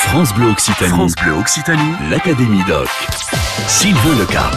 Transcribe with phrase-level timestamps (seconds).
[0.00, 0.90] France Bleu Occitanie.
[0.90, 1.92] France Bleu Occitanie.
[2.10, 2.88] L'Académie Doc.
[3.68, 4.50] Sylvain Leca.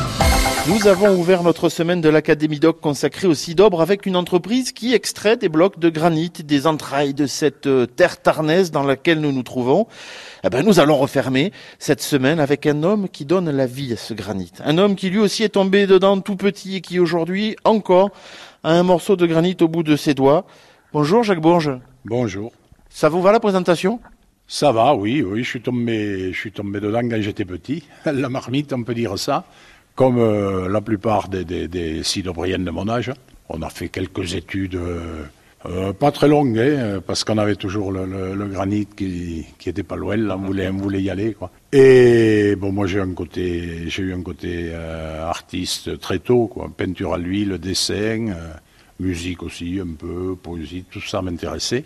[0.67, 4.95] Nous avons ouvert notre semaine de l'Académie Doc consacrée au Cidobre avec une entreprise qui
[4.95, 9.31] extrait des blocs de granit des entrailles de cette euh, terre tarnaise dans laquelle nous
[9.31, 9.85] nous trouvons.
[10.44, 13.97] Eh ben, nous allons refermer cette semaine avec un homme qui donne la vie à
[13.97, 14.51] ce granit.
[14.63, 18.09] Un homme qui lui aussi est tombé dedans tout petit et qui aujourd'hui encore
[18.63, 20.45] a un morceau de granit au bout de ses doigts.
[20.94, 21.77] Bonjour Jacques Bourges.
[22.05, 22.52] Bonjour.
[22.89, 23.99] Ça vous va la présentation?
[24.48, 27.84] Ça va, oui, oui, je suis tombé, je suis tombé dedans quand j'étais petit.
[28.05, 29.45] La marmite, on peut dire ça.
[29.95, 33.12] Comme euh, la plupart des, des, des de mon âge.
[33.49, 35.23] On a fait quelques études, euh,
[35.68, 39.95] euh, pas très longues, hein, parce qu'on avait toujours le, granit qui, qui était pas
[39.95, 41.35] loin, on voulait, on y aller.
[41.71, 46.71] Et bon, moi j'ai un côté, j'ai eu un côté artiste très tôt, quoi.
[46.76, 48.34] Peinture à l'huile, dessin,
[48.99, 51.84] musique aussi, un peu, poésie, tout ça m'intéressait.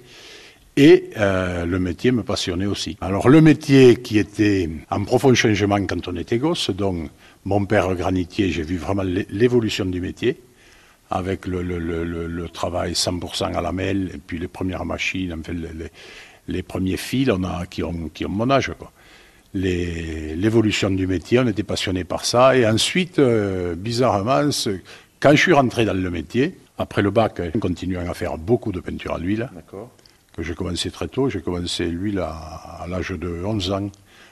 [0.79, 2.97] Et euh, le métier me passionnait aussi.
[3.01, 7.09] Alors le métier qui était en profond changement quand on était gosse, donc
[7.45, 10.39] mon père granitier, j'ai vu vraiment l'évolution du métier,
[11.09, 15.53] avec le, travail 100% à la mêle, et puis les premières machines, enfin
[16.47, 18.71] les, premiers fils on a, qui, ont, mon âge.
[19.55, 22.55] L'évolution du métier, on était passionné par ça.
[22.55, 24.49] Et ensuite, euh, bizarrement,
[25.19, 28.71] quand je suis rentré dans le métier, après le bac, en continuant à faire beaucoup
[28.71, 29.77] de peinture à l'huile, que
[30.37, 33.89] j'ai commencé très tôt, j'ai commencé l'huile à, l'âge de 11 ans.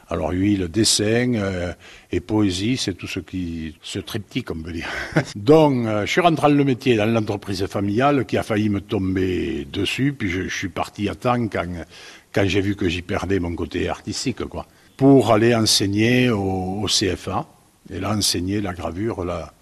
[0.08, 1.74] Alors huile, dessin euh,
[2.12, 4.88] et poésie, c'est tout ce qui ce triptyque, on peut dire.
[5.36, 8.82] Donc, euh, je suis rentré dans le métier dans l'entreprise familiale qui a failli me
[8.82, 11.66] tomber dessus, puis je, suis parti à temps quand,
[12.32, 16.86] quand j'ai vu que j'y perdais mon côté artistique, quoi, pour aller enseigner au, au
[16.86, 17.48] CFA
[17.92, 19.54] et là enseigner la gravure, la,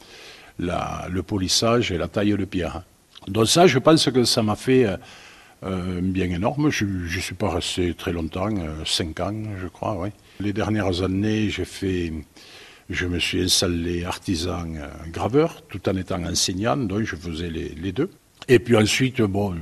[0.60, 2.84] la, le polissage et la taille de pierre.
[3.28, 4.98] Donc ça, je pense que ça m'a fait euh,
[5.64, 6.70] un bien énorme.
[6.70, 10.10] Je ne suis pas resté très longtemps, euh, cinq ans, je crois.
[10.40, 17.04] Les dernières années, je me suis installé artisan euh, graveur, tout en étant enseignant, donc
[17.04, 18.10] je faisais les, deux.
[18.48, 19.56] Et puis ensuite, bon,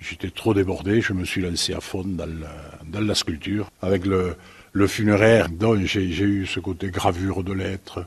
[0.00, 2.46] j'étais trop débordé, je me suis lancé à fond dans, le,
[2.86, 4.36] dans la sculpture, avec le,
[4.72, 8.06] le funéraire, donc j'ai eu ce côté gravure de lettres,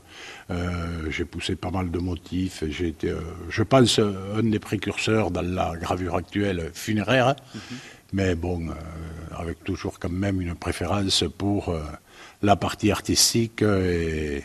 [0.50, 3.20] euh, j'ai poussé pas mal de motifs, j'ai été, euh,
[3.50, 7.74] je pense, un des précurseurs dans la gravure actuelle funéraire, mm -hmm.
[8.14, 8.72] mais bon, euh,
[9.42, 11.82] avec toujours quand même une préférence pour euh,
[12.42, 14.44] la partie artistique et,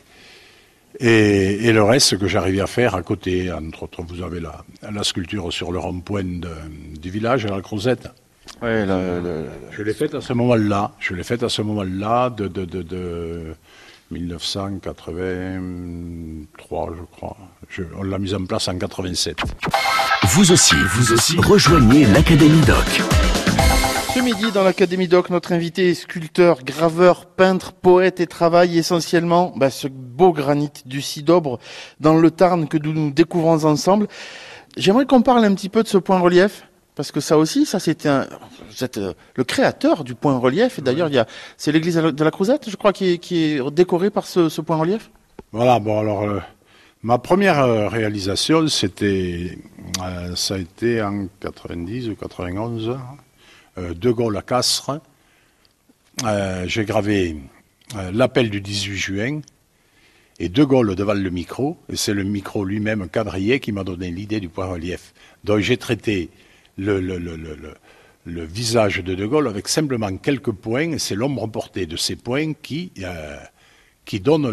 [1.00, 3.34] et, et, le reste que j'arrivais à faire à côté.
[3.52, 4.56] Entre autres, vous avez la,
[4.98, 6.42] la sculpture sur le rond-point
[7.04, 8.08] du village, à la Crozette.
[8.62, 8.86] Ouais,
[9.72, 10.92] je l'ai faite à ce moment-là.
[11.00, 13.56] Je l'ai faite à ce moment-là de, de, de, de
[14.12, 17.38] 1983, je crois.
[17.70, 19.38] Je, on l'a mise en place en 87.
[20.24, 23.02] Vous aussi, vous aussi, rejoignez l'Académie Doc.
[24.14, 29.54] Ce midi, dans l'Académie Doc, notre invité est sculpteur, graveur, peintre, poète et travaille essentiellement
[29.56, 31.60] bah, ce beau granit du Cidobre
[32.02, 34.10] dans le Tarn que nous, nous découvrons ensemble.
[34.76, 36.66] J'aimerais qu'on parle un petit peu de ce point relief
[37.00, 38.28] parce que ça aussi, ça c'était un,
[38.70, 39.00] vous êtes
[39.36, 40.80] le créateur du point relief.
[40.80, 43.42] Et d'ailleurs, il y a, c'est l'église de la Crouzette, je crois, qui est, qui
[43.42, 45.10] est décorée par ce, ce point relief?
[45.54, 45.80] Voilà.
[45.80, 46.42] Bon, alors euh,
[47.02, 49.58] ma première euh, réalisation, c'était,
[50.04, 52.98] euh, ça a été en 90 ou 91,
[53.78, 55.00] euh, De Gaulle à Castres.
[56.26, 57.38] Euh, J'ai gravé
[58.12, 59.40] l'appel du 18 juin
[60.38, 61.78] et De Gaulle devant le micro.
[61.88, 65.14] Et c'est le micro lui-même quadrillé qui m'a donné l'idée du point relief.
[65.46, 66.30] Donc j'ai traité
[66.80, 67.56] le, le, le, le,
[68.26, 72.54] le visage de De Gaulle avec simplement quelques points, c'est l'ombre portée de ces points
[72.54, 73.38] qui, euh,
[74.06, 74.50] qui donne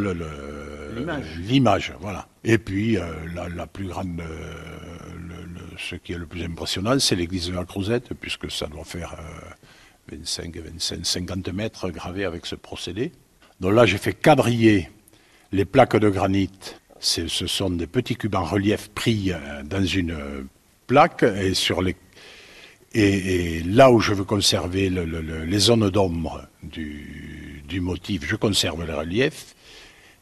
[1.39, 1.93] l'image.
[2.01, 2.29] Voilà.
[2.45, 3.03] Et puis, euh,
[3.35, 4.55] la, la, plus grande, euh,
[5.79, 9.17] ce qui est le plus impressionnant, c'est l'église de la Crouzette, puisque ça doit faire
[10.11, 13.13] 25, 25, 50 mètres gravés avec ce procédé.
[13.61, 14.91] Donc là, j'ai fait quadriller
[15.53, 16.51] les plaques de granit.
[16.99, 19.33] Ce sont des petits cubes en relief pris
[19.65, 20.17] dans une
[20.87, 21.95] plaque et sur les
[22.99, 28.37] et, là où je veux conserver le, le, le, les zones d'ombre du, motif, je
[28.37, 29.55] conserve les reliefs.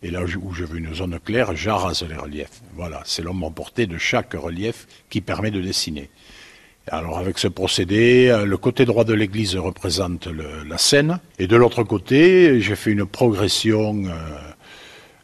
[0.03, 2.61] Et là où je veux une zone claire, j'arrase les reliefs.
[2.75, 6.11] Voilà, c'est l'ombre portée de chaque relief qui permet de dessiner.
[6.89, 10.29] Alors avec ce procédé, le côté droit de l'église représente
[10.67, 14.11] la scène, et de l'autre côté, j'ai fait une progression euh,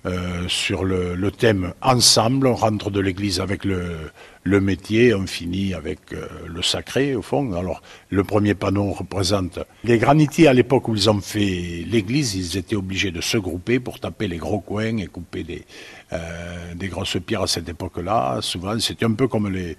[0.06, 2.46] euh, sur le, thème ensemble.
[2.46, 4.10] On rentre de l'église avec le,
[4.44, 7.52] le, métier, on finit avec euh, le sacré au fond.
[7.52, 12.56] Alors le premier panneau représente les granitiers à l'époque où ils ont fait l'église, ils
[12.56, 15.64] étaient obligés de se grouper pour taper les gros coins et couper des,
[16.12, 18.38] euh, grosses pierres à cette époque-là.
[18.40, 19.76] Souvent c'était un peu comme les,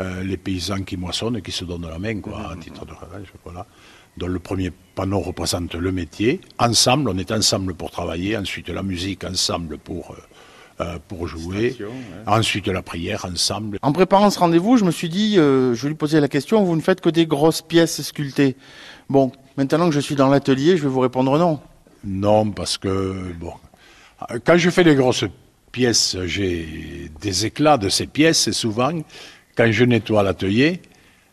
[0.00, 3.28] euh, paysans qui moissonnent et qui se donnent la main quoi, à titre de revanche.
[3.44, 3.66] Voilà.
[4.16, 6.40] dont le premier panneau représente le métier.
[6.58, 8.36] Ensemble, on est ensemble pour travailler.
[8.36, 10.14] Ensuite, la musique ensemble pour,
[10.80, 11.76] euh, pour jouer.
[12.26, 13.78] Ensuite, la prière ensemble.
[13.82, 16.64] En préparant ce rendez-vous, je me suis dit, euh, je vais lui poser la question,
[16.64, 18.56] vous ne faites que des grosses pièces sculptées.
[19.08, 21.60] Bon, maintenant que je suis dans l'atelier, je vais vous répondre non.
[22.04, 23.52] Non, parce que, bon,
[24.44, 25.24] quand je fais des grosses
[25.70, 28.92] pièces, j'ai des éclats de ces pièces et souvent,
[29.56, 30.80] quand je nettoie l'atelier,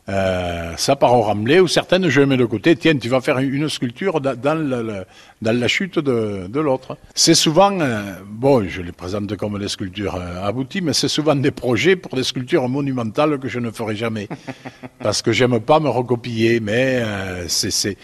[0.10, 3.22] euh, ça part au remblai, ou certaines je les mets de côté, tiens, tu vas
[3.22, 5.06] faire une sculpture dans,
[5.42, 6.98] la chute de, l'autre.
[7.14, 11.36] C'est souvent, euh, bon, je les présente comme des sculptures euh, abouties, mais c'est souvent
[11.36, 14.28] des projets pour des sculptures monumentales que je ne ferai jamais.
[15.00, 17.04] Parce que j'aime pas me recopier, mais
[17.48, 17.98] c'est,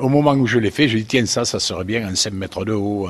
[0.00, 2.32] au moment où je les fais, je dis, tiens, ça, ça serait bien en 5
[2.32, 3.08] mètres de haut.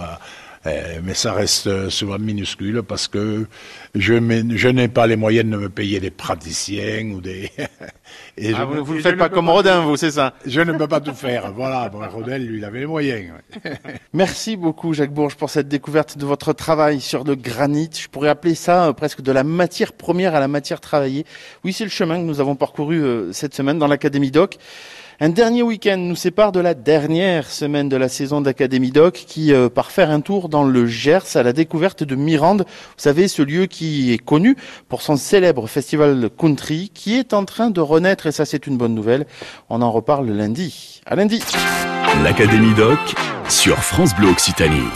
[0.67, 3.47] Euh, mais ça reste souvent minuscule parce que
[3.95, 7.51] je, n'ai pas les moyens de me payer des praticiens ou des.
[8.39, 11.01] Et ah, vous ne faites pas comme Rodin, vous, c'est ça Je ne peux pas
[11.01, 11.53] tout faire.
[11.53, 13.33] Voilà, Rodin, lui, il avait les moyens.
[14.13, 17.91] Merci beaucoup, Jacques Bourges, pour cette découverte de votre travail sur le granit.
[17.93, 21.25] Je pourrais appeler ça euh, presque de la matière première à la matière travaillée.
[21.65, 24.59] Oui, c'est le chemin que nous avons parcouru euh, cette semaine dans l'Académie Doc.
[25.19, 29.51] Un dernier week-end nous sépare de la dernière semaine de la saison d'Académie Doc qui
[29.55, 32.67] euh, part faire un tour dans le Gers à la découverte de Mirande.
[32.69, 34.57] Vous savez, ce lieu qui est connu
[34.91, 38.77] pour son célèbre festival country qui est en train de renaître et ça c'est une
[38.77, 39.25] bonne nouvelle.
[39.71, 41.01] On en reparle lundi.
[41.07, 41.43] À lundi.
[42.23, 42.99] L'Académie Doc
[43.49, 44.91] sur France Bleu Occitanie.